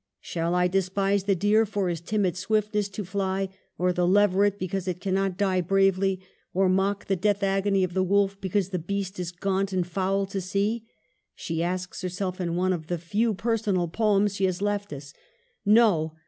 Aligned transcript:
Shall 0.19 0.55
I 0.55 0.67
despise 0.67 1.25
the 1.25 1.35
deer 1.35 1.63
for 1.63 1.87
his 1.87 2.01
timid 2.01 2.35
swiftness 2.35 2.89
to 2.89 3.05
fly, 3.05 3.49
or 3.77 3.93
the 3.93 4.07
leveret 4.07 4.57
because 4.57 4.87
it 4.87 4.99
cannot 4.99 5.37
die 5.37 5.61
bravely, 5.61 6.19
or 6.55 6.67
mock 6.67 7.05
the 7.05 7.15
death 7.15 7.43
agony 7.43 7.83
of 7.83 7.93
the 7.93 8.01
wolf 8.01 8.41
be 8.41 8.49
cause 8.49 8.69
the 8.69 8.79
beast 8.79 9.19
is 9.19 9.31
gaunt 9.31 9.71
and 9.71 9.85
foul 9.85 10.25
to 10.25 10.41
see? 10.41 10.87
she 11.35 11.61
asks 11.61 12.01
herself 12.01 12.41
in 12.41 12.55
one 12.55 12.73
of 12.73 12.87
the 12.87 12.97
few 12.97 13.35
personal 13.35 13.87
poems 13.87 14.33
she 14.37 14.45
has 14.45 14.59
left 14.59 14.91
us. 14.91 15.13
No 15.67 16.15